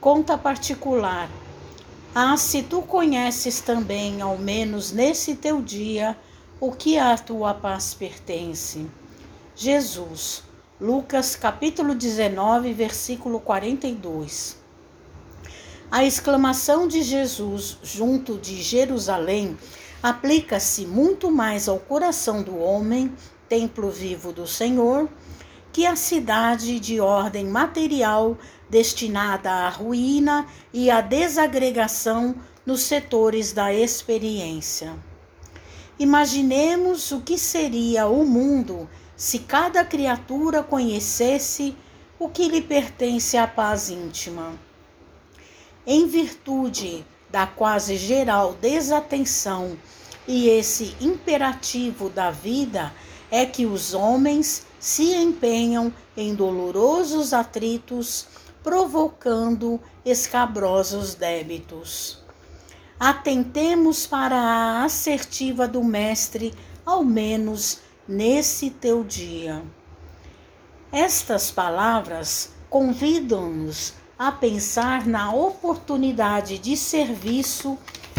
[0.00, 1.28] Conta particular.
[2.14, 6.16] Ah, se tu conheces também, ao menos nesse teu dia,
[6.60, 8.86] o que a tua paz pertence.
[9.56, 10.44] Jesus,
[10.80, 14.56] Lucas capítulo 19, versículo 42.
[15.90, 19.58] A exclamação de Jesus junto de Jerusalém
[20.00, 23.12] aplica-se muito mais ao coração do homem,
[23.48, 25.08] templo vivo do Senhor,
[25.72, 28.36] que a cidade de ordem material
[28.68, 32.34] destinada à ruína e à desagregação
[32.64, 34.94] nos setores da experiência.
[35.98, 41.76] Imaginemos o que seria o mundo se cada criatura conhecesse
[42.18, 44.52] o que lhe pertence à paz íntima.
[45.86, 49.76] Em virtude da quase geral desatenção
[50.26, 52.92] e esse imperativo da vida,
[53.30, 58.26] é que os homens se empenham em dolorosos atritos
[58.62, 62.22] provocando escabrosos débitos.
[62.98, 66.52] Atentemos para a assertiva do Mestre,
[66.84, 69.62] ao menos nesse teu dia.
[70.90, 77.78] Estas palavras convidam-nos a pensar na oportunidade de serviço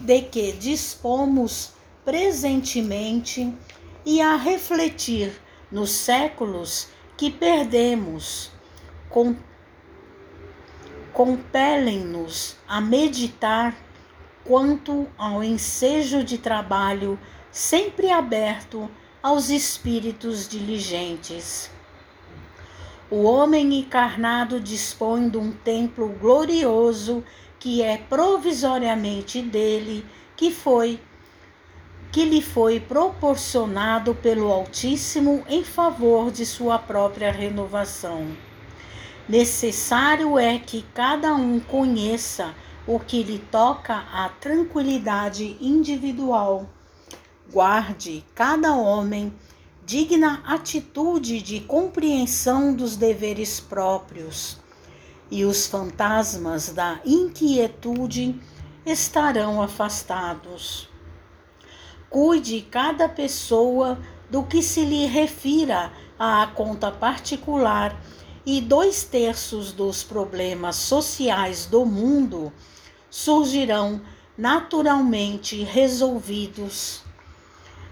[0.00, 1.72] de que dispomos
[2.04, 3.52] presentemente
[4.04, 5.32] e a refletir
[5.70, 8.50] nos séculos que perdemos,
[9.08, 9.34] com
[11.20, 13.76] compelem-nos a meditar
[14.42, 17.18] quanto ao ensejo de trabalho
[17.52, 18.90] sempre aberto
[19.22, 21.70] aos espíritos diligentes.
[23.10, 27.22] O homem encarnado dispõe de um templo glorioso
[27.58, 30.98] que é provisoriamente dele, que foi
[32.10, 38.49] que lhe foi proporcionado pelo Altíssimo em favor de sua própria renovação.
[39.28, 42.54] Necessário é que cada um conheça
[42.86, 46.68] o que lhe toca à tranquilidade individual.
[47.52, 49.32] Guarde cada homem
[49.84, 54.56] digna atitude de compreensão dos deveres próprios,
[55.30, 58.40] e os fantasmas da inquietude
[58.86, 60.88] estarão afastados.
[62.08, 63.98] Cuide cada pessoa
[64.28, 68.00] do que se lhe refira à conta particular
[68.44, 72.52] e dois terços dos problemas sociais do mundo
[73.10, 74.00] surgirão
[74.36, 77.02] naturalmente resolvidos.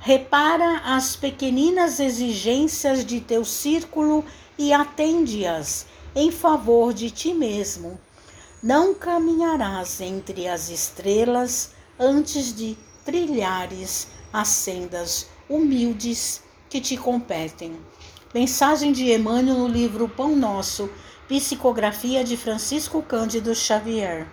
[0.00, 4.24] Repara as pequeninas exigências de teu círculo
[4.56, 8.00] e atende-as em favor de ti mesmo.
[8.62, 17.76] Não caminharás entre as estrelas antes de trilhares as sendas humildes que te competem.
[18.34, 20.90] Mensagem de Emmanuel no livro Pão Nosso,
[21.26, 24.26] psicografia de Francisco Cândido Xavier.